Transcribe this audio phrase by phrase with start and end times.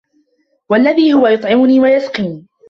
[0.69, 2.47] وَالَّذي هُوَ يُطعِمُني وَيَسقينِ